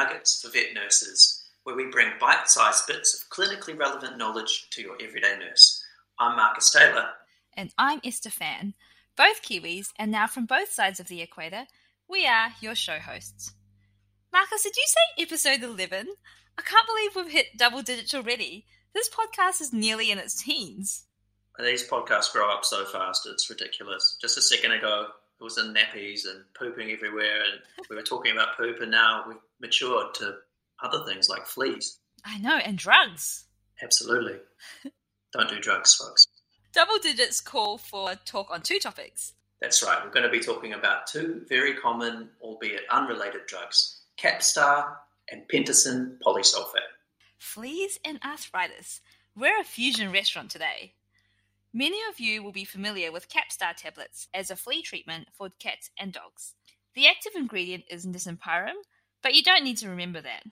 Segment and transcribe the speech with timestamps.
[0.00, 4.80] Nuggets for Vet Nurses, where we bring bite sized bits of clinically relevant knowledge to
[4.80, 5.84] your everyday nurse.
[6.18, 7.08] I'm Marcus Taylor.
[7.54, 8.72] And I'm Esther Fan.
[9.14, 11.66] Both Kiwis, and now from both sides of the equator,
[12.08, 13.52] we are your show hosts.
[14.32, 16.06] Marcus, did you say episode 11?
[16.56, 18.64] I can't believe we've hit double digits already.
[18.94, 21.04] This podcast is nearly in its teens.
[21.58, 24.16] These podcasts grow up so fast, it's ridiculous.
[24.18, 25.08] Just a second ago,
[25.40, 29.24] it was in nappies and pooping everywhere, and we were talking about poop, and now
[29.26, 30.36] we've matured to
[30.82, 31.98] other things like fleas.
[32.24, 33.44] I know, and drugs.
[33.82, 34.36] Absolutely.
[35.32, 36.26] Don't do drugs, folks.
[36.72, 39.32] Double digits call for talk on two topics.
[39.60, 39.98] That's right.
[40.04, 44.94] We're going to be talking about two very common, albeit unrelated drugs Capstar
[45.30, 46.90] and Pentosan polysulfate.
[47.38, 49.00] Fleas and arthritis.
[49.36, 50.94] We're a fusion restaurant today.
[51.72, 55.88] Many of you will be familiar with Capstar tablets as a flea treatment for cats
[55.96, 56.54] and dogs.
[56.96, 58.74] The active ingredient is nitenpyram,
[59.22, 60.42] but you don't need to remember that.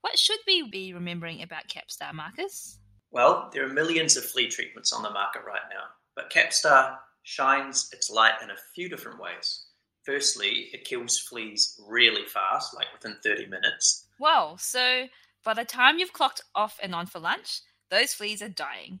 [0.00, 2.78] What should we be remembering about Capstar, Marcus?
[3.10, 5.84] Well, there are millions of flea treatments on the market right now,
[6.16, 9.66] but Capstar shines its light in a few different ways.
[10.04, 14.06] Firstly, it kills fleas really fast, like within 30 minutes.
[14.18, 15.08] Whoa, so
[15.44, 19.00] by the time you've clocked off and on for lunch, those fleas are dying.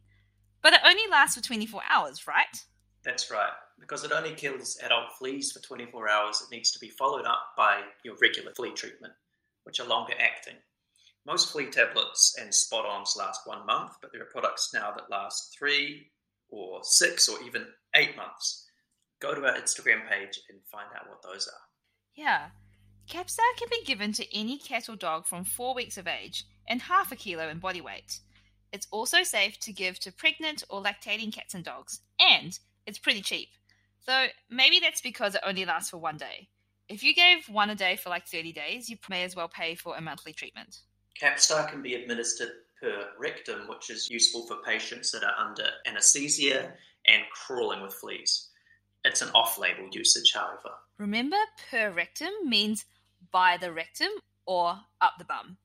[0.62, 2.64] But it only lasts for 24 hours, right?
[3.04, 3.52] That's right.
[3.80, 7.48] Because it only kills adult fleas for 24 hours, it needs to be followed up
[7.56, 9.12] by your regular flea treatment,
[9.64, 10.54] which are longer acting.
[11.26, 15.10] Most flea tablets and spot ons last one month, but there are products now that
[15.10, 16.10] last three
[16.48, 18.66] or six or even eight months.
[19.20, 21.60] Go to our Instagram page and find out what those are.
[22.14, 22.48] Yeah.
[23.08, 26.82] Capstar can be given to any cat or dog from four weeks of age and
[26.82, 28.20] half a kilo in body weight.
[28.72, 33.20] It's also safe to give to pregnant or lactating cats and dogs, and it's pretty
[33.20, 33.48] cheap.
[34.06, 36.48] Though maybe that's because it only lasts for one day.
[36.88, 39.74] If you gave one a day for like 30 days, you may as well pay
[39.74, 40.80] for a monthly treatment.
[41.20, 42.50] Capstar can be administered
[42.80, 46.72] per rectum, which is useful for patients that are under anesthesia
[47.06, 48.48] and crawling with fleas.
[49.04, 50.74] It's an off label usage, however.
[50.98, 51.36] Remember,
[51.70, 52.84] per rectum means
[53.30, 54.10] by the rectum
[54.46, 55.58] or up the bum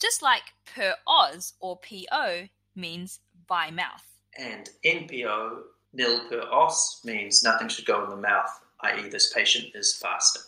[0.00, 0.42] just like
[0.74, 4.04] per os or PO means by mouth.
[4.38, 5.62] And NPO,
[5.92, 8.50] nil per os, means nothing should go in the mouth,
[8.80, 10.42] i.e., this patient is fasting.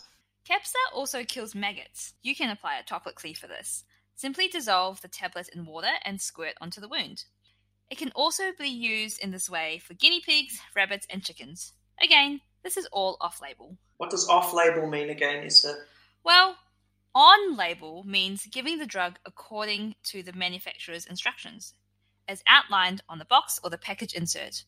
[0.48, 2.14] Capstar also kills maggots.
[2.22, 3.84] You can apply it topically for this.
[4.14, 7.24] Simply dissolve the tablet in water and squirt onto the wound.
[7.90, 11.72] It can also be used in this way for guinea pigs, rabbits, and chickens.
[12.02, 13.76] Again, this is all off label.
[13.98, 15.86] What does off label mean again, Esther?
[16.24, 16.56] Well,
[17.14, 21.74] on label means giving the drug according to the manufacturer's instructions,
[22.28, 24.64] as outlined on the box or the package insert.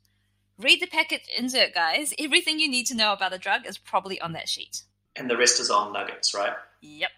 [0.59, 2.13] Read the package insert, guys.
[2.19, 4.83] Everything you need to know about the drug is probably on that sheet.
[5.17, 6.55] And the rest is on nuggets, right?
[6.83, 7.11] Yep.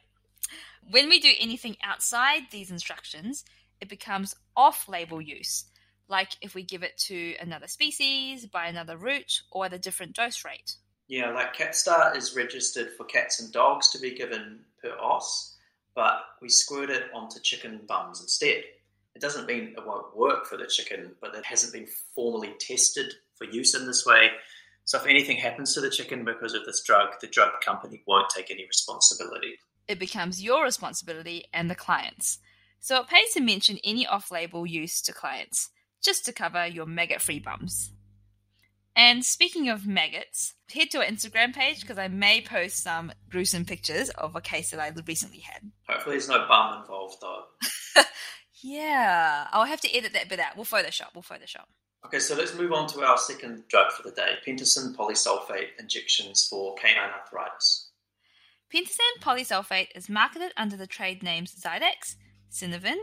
[0.91, 3.45] When we do anything outside these instructions,
[3.81, 5.65] it becomes off label use,
[6.09, 10.15] like if we give it to another species, by another route, or at a different
[10.15, 10.77] dose rate.
[11.09, 15.57] Yeah, like Capstar is registered for cats and dogs to be given per os,
[15.95, 18.63] but we squirt it onto chicken bums instead.
[19.15, 23.15] It doesn't mean it won't work for the chicken, but it hasn't been formally tested
[23.37, 24.31] for use in this way.
[24.85, 28.29] So if anything happens to the chicken because of this drug, the drug company won't
[28.29, 29.59] take any responsibility.
[29.89, 32.39] It becomes your responsibility and the client's.
[32.79, 35.71] So it pays to mention any off label use to clients,
[36.03, 37.93] just to cover your maggot free bums.
[38.99, 43.67] And speaking of maggots, head to our Instagram page because I may post some gruesome
[43.67, 45.71] pictures of a case that I recently had.
[45.89, 47.43] Hopefully, there's no bum involved though.
[48.63, 50.57] yeah, I'll have to edit that bit out.
[50.57, 51.09] We'll Photoshop.
[51.15, 51.67] We'll Photoshop.
[52.07, 56.47] Okay, so let's move on to our second drug for the day pentosan polysulfate injections
[56.49, 57.91] for canine arthritis.
[58.73, 62.17] Pentosan polysulfate is marketed under the trade names Zydax,
[62.51, 62.97] Synovan,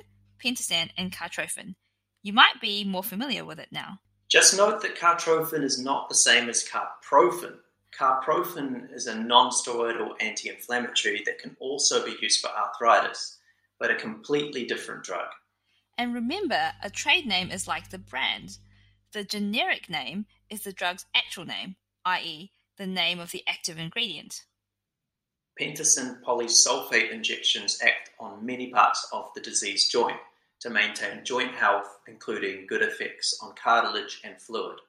[0.44, 1.76] Pentastan, and Cartrophen.
[2.24, 4.00] You might be more familiar with it now.
[4.34, 7.58] Just note that cartrophen is not the same as carprofen.
[7.96, 13.38] Carprofen is a non-steroidal anti-inflammatory that can also be used for arthritis,
[13.80, 15.28] but a completely different drug.
[16.00, 18.58] And remember, a trade name is like the brand.
[19.12, 24.46] The generic name is the drug's actual name, i.e., the name of the active ingredient.
[25.62, 30.18] Pentosan polysulfate injections act on many parts of the diseased joint
[30.64, 34.80] to maintain joint health, including good effects on cartilage and fluid.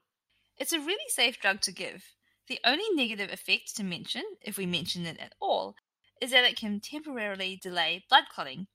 [0.56, 2.04] It's a really safe drug to give.
[2.48, 5.74] The only negative effect to mention, if we mention it at all,
[6.20, 8.68] is that it can temporarily delay blood clotting.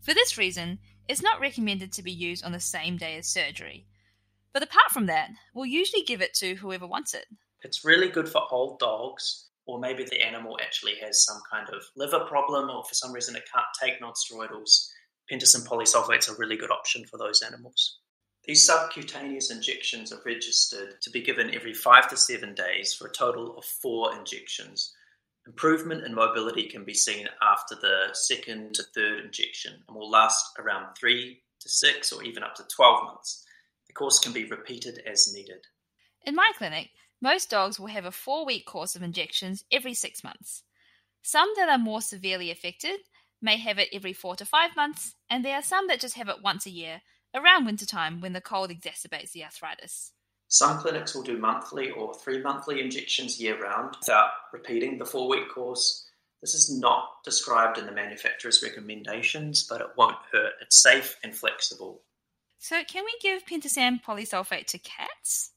[0.00, 0.78] For this reason,
[1.08, 3.86] it's not recommended to be used on the same day as surgery.
[4.52, 7.26] But apart from that, we'll usually give it to whoever wants it.
[7.62, 11.82] It's really good for old dogs or maybe the animal actually has some kind of
[11.96, 14.88] liver problem, or for some reason it can't take non-steroidals.
[15.30, 17.98] Pentosan polysulfate is a really good option for those animals.
[18.44, 23.12] These subcutaneous injections are registered to be given every five to seven days for a
[23.12, 24.94] total of four injections.
[25.48, 30.56] Improvement in mobility can be seen after the second to third injection and will last
[30.58, 33.44] around three to six or even up to 12 months.
[33.88, 35.66] The course can be repeated as needed.
[36.24, 36.90] In my clinic,
[37.20, 40.62] most dogs will have a four week course of injections every six months.
[41.22, 43.00] Some that are more severely affected
[43.40, 46.28] may have it every four to five months, and there are some that just have
[46.28, 47.02] it once a year
[47.34, 50.12] around wintertime when the cold exacerbates the arthritis.
[50.48, 55.28] Some clinics will do monthly or three monthly injections year round without repeating the four
[55.28, 56.08] week course.
[56.40, 60.52] This is not described in the manufacturer's recommendations, but it won't hurt.
[60.60, 62.02] It's safe and flexible.
[62.58, 65.52] So, can we give pentosan polysulfate to cats?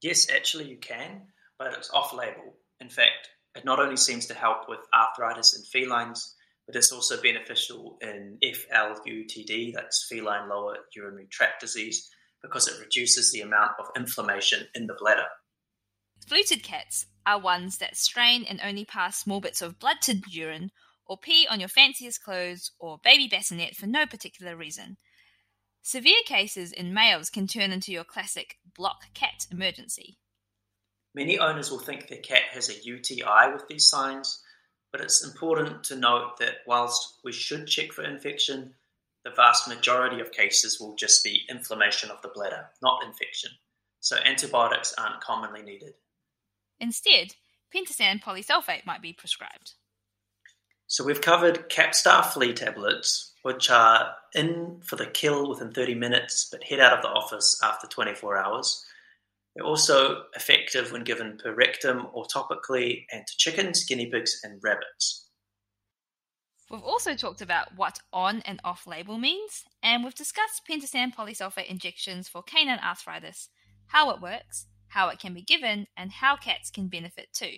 [0.00, 1.22] Yes, actually, you can,
[1.58, 2.54] but it's off label.
[2.80, 6.34] In fact, it not only seems to help with arthritis in felines,
[6.68, 12.10] but it's also beneficial in FLUTD, that's feline lower urinary tract disease,
[12.42, 15.26] because it reduces the amount of inflammation in the bladder.
[16.28, 20.70] FLUTD cats are ones that strain and only pass small bits of blood to urine
[21.06, 24.98] or pee on your fanciest clothes or baby bassinet for no particular reason.
[25.80, 30.18] Severe cases in males can turn into your classic block cat emergency.
[31.14, 34.42] Many owners will think their cat has a UTI with these signs,
[34.92, 38.74] but it's important to note that whilst we should check for infection,
[39.24, 43.50] the vast majority of cases will just be inflammation of the bladder, not infection.
[44.00, 45.94] So antibiotics aren't commonly needed.
[46.80, 47.34] Instead,
[47.74, 49.72] pentosan polysulfate might be prescribed.
[50.86, 56.48] So we've covered Capstar flea tablets, which are in for the kill within 30 minutes,
[56.50, 58.86] but head out of the office after 24 hours.
[59.58, 64.60] They're also effective when given per rectum or topically and to chickens, guinea pigs, and
[64.62, 65.30] rabbits.
[66.70, 71.66] We've also talked about what on and off label means, and we've discussed pentosan polysulfate
[71.66, 73.48] injections for canine arthritis,
[73.88, 77.56] how it works, how it can be given, and how cats can benefit too.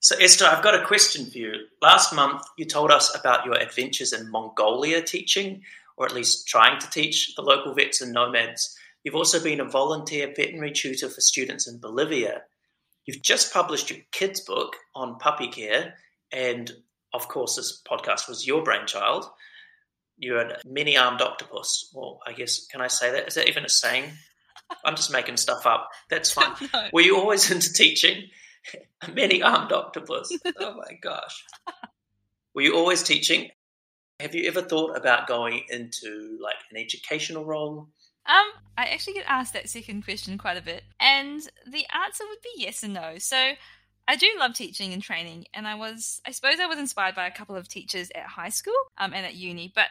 [0.00, 1.54] So, Esther, I've got a question for you.
[1.80, 5.62] Last month, you told us about your adventures in Mongolia teaching,
[5.96, 8.76] or at least trying to teach the local vets and nomads.
[9.06, 12.42] You've also been a volunteer veterinary tutor for students in Bolivia.
[13.04, 15.94] You've just published your kids' book on puppy care,
[16.32, 16.72] and
[17.14, 19.24] of course, this podcast was your brainchild.
[20.18, 21.88] You're a mini armed octopus.
[21.94, 23.28] Well, I guess, can I say that?
[23.28, 24.10] Is that even a saying?
[24.84, 25.88] I'm just making stuff up.
[26.10, 26.54] That's fine.
[26.74, 26.88] no.
[26.92, 28.24] Were you always into teaching?
[29.02, 30.36] a mini armed octopus.
[30.58, 31.44] oh my gosh.
[32.56, 33.50] Were you always teaching?
[34.18, 37.86] Have you ever thought about going into like an educational role?
[38.28, 38.46] Um,
[38.76, 42.62] I actually get asked that second question quite a bit, and the answer would be
[42.62, 43.18] yes and no.
[43.18, 43.52] So
[44.08, 47.26] I do love teaching and training, and I was, I suppose, I was inspired by
[47.26, 49.86] a couple of teachers at high school um, and at uni, but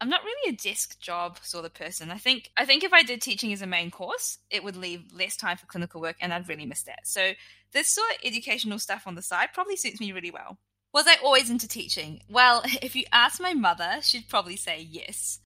[0.00, 2.10] I'm not really a desk job sort of person.
[2.10, 5.12] I think I think if I did teaching as a main course, it would leave
[5.12, 7.06] less time for clinical work, and I'd really miss that.
[7.06, 7.32] So
[7.72, 10.58] this sort of educational stuff on the side probably suits me really well.
[10.92, 12.22] Was I always into teaching?
[12.28, 15.40] Well, if you ask my mother, she'd probably say yes.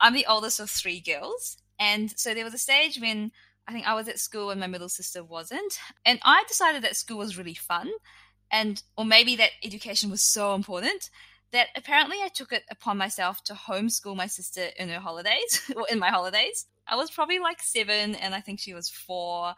[0.00, 3.32] I'm the oldest of three girls, and so there was a stage when
[3.66, 5.78] I think I was at school and my middle sister wasn't.
[6.04, 7.90] And I decided that school was really fun
[8.50, 11.10] and or maybe that education was so important
[11.52, 15.86] that apparently I took it upon myself to homeschool my sister in her holidays or
[15.90, 16.66] in my holidays.
[16.86, 19.54] I was probably like seven and I think she was four.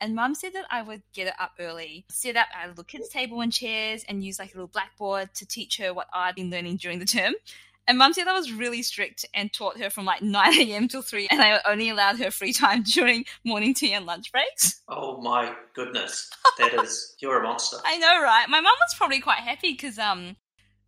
[0.00, 3.08] And mum said that I would get it up early, set up a little kids'
[3.08, 6.50] table and chairs, and use like a little blackboard to teach her what I'd been
[6.50, 7.32] learning during the term.
[7.86, 10.88] And mum said I was really strict and taught her from like 9 a.m.
[10.88, 14.82] till 3, and I only allowed her free time during morning tea and lunch breaks.
[14.88, 16.30] Oh my goodness.
[16.56, 17.78] That is, you're a monster.
[17.84, 18.46] I know, right?
[18.48, 20.36] My mum was probably quite happy because, um,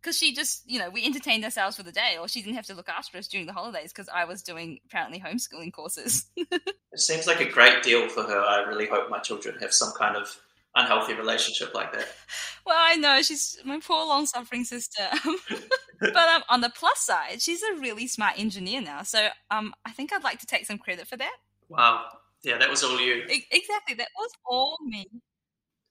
[0.01, 2.67] because she just, you know, we entertained ourselves for the day, or she didn't have
[2.67, 6.27] to look after us during the holidays because I was doing apparently homeschooling courses.
[6.37, 6.61] it
[6.95, 8.39] seems like a great deal for her.
[8.39, 10.39] I really hope my children have some kind of
[10.77, 12.07] unhealthy relationship like that.
[12.65, 15.03] Well, I know she's my poor long suffering sister.
[15.99, 19.03] but um, on the plus side, she's a really smart engineer now.
[19.03, 21.35] So um, I think I'd like to take some credit for that.
[21.69, 22.05] Wow.
[22.43, 23.23] Yeah, that was all you.
[23.27, 23.95] exactly.
[23.95, 25.07] That was all me.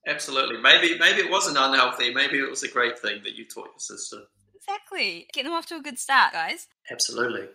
[0.06, 0.58] Absolutely.
[0.58, 2.14] Maybe maybe it wasn't unhealthy.
[2.14, 4.18] Maybe it was a great thing that you taught your sister.
[4.54, 5.26] Exactly.
[5.32, 6.68] Get them off to a good start, guys.
[6.90, 7.48] Absolutely.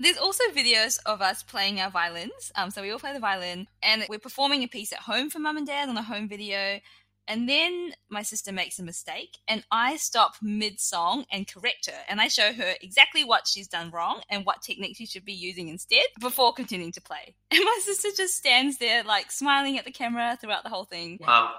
[0.00, 2.50] There's also videos of us playing our violins.
[2.56, 5.40] Um, so we all play the violin, and we're performing a piece at home for
[5.40, 6.80] mum and dad on a home video.
[7.28, 11.98] And then my sister makes a mistake, and I stop mid song and correct her.
[12.08, 15.34] And I show her exactly what she's done wrong and what technique she should be
[15.34, 17.36] using instead before continuing to play.
[17.52, 21.18] And my sister just stands there, like smiling at the camera throughout the whole thing.
[21.20, 21.50] Wow.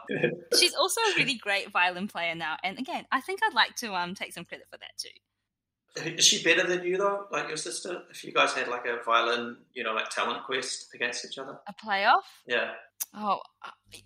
[0.57, 2.55] She's also a really great violin player now.
[2.63, 5.10] And again, I think I'd like to um, take some credit for that too.
[5.95, 8.03] Is she better than you though, like your sister?
[8.10, 11.60] If you guys had like a violin, you know, like talent quest against each other?
[11.67, 12.21] A playoff?
[12.48, 12.71] Yeah.
[13.13, 13.39] Oh,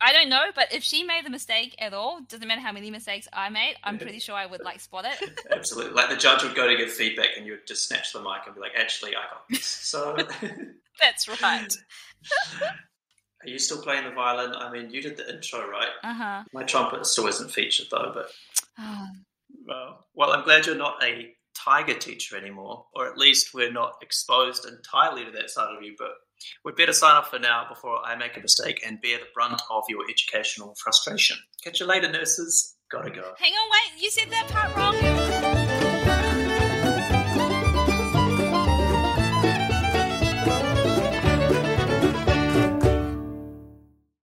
[0.01, 2.89] I don't know, but if she made the mistake at all, doesn't matter how many
[2.89, 5.31] mistakes I made, I'm pretty sure I would like spot it.
[5.51, 5.93] Absolutely.
[5.93, 8.41] Like the judge would go to give feedback and you would just snatch the mic
[8.47, 9.65] and be like, actually, I got this.
[9.65, 10.17] So.
[11.01, 11.71] That's right.
[12.63, 14.55] Are you still playing the violin?
[14.55, 15.89] I mean, you did the intro, right?
[16.03, 16.43] Uh huh.
[16.51, 18.31] My trumpet still isn't featured though, but.
[18.79, 19.07] Oh,
[19.67, 23.93] Well, well, I'm glad you're not a tiger teacher anymore, or at least we're not
[24.01, 25.95] exposed entirely to that side of you.
[25.97, 26.11] But
[26.63, 29.61] we'd better sign off for now before I make a mistake and bear the brunt
[29.69, 31.37] of your educational frustration.
[31.63, 32.75] Catch you later, nurses.
[32.91, 33.33] Gotta go.
[33.39, 35.74] hang on, wait, you said that part wrong.